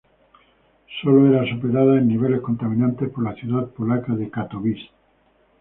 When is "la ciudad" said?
3.23-3.67